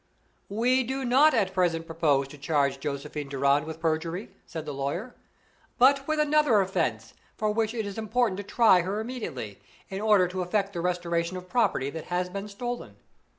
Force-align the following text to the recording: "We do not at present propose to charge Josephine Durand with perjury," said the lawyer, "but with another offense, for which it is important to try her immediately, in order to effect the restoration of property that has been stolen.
"We 0.49 0.83
do 0.83 1.05
not 1.05 1.35
at 1.35 1.53
present 1.53 1.85
propose 1.85 2.27
to 2.29 2.37
charge 2.39 2.79
Josephine 2.79 3.29
Durand 3.29 3.67
with 3.67 3.79
perjury," 3.79 4.31
said 4.47 4.65
the 4.65 4.73
lawyer, 4.73 5.13
"but 5.77 6.07
with 6.07 6.19
another 6.19 6.59
offense, 6.59 7.13
for 7.37 7.51
which 7.51 7.75
it 7.75 7.85
is 7.85 7.99
important 7.99 8.37
to 8.37 8.43
try 8.43 8.81
her 8.81 8.99
immediately, 8.99 9.61
in 9.89 10.01
order 10.01 10.27
to 10.29 10.41
effect 10.41 10.73
the 10.73 10.81
restoration 10.81 11.37
of 11.37 11.47
property 11.47 11.91
that 11.91 12.05
has 12.05 12.29
been 12.29 12.47
stolen. 12.47 12.95